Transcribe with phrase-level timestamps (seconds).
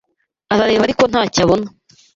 [0.53, 1.67] Arareba ariko ntacyo abona.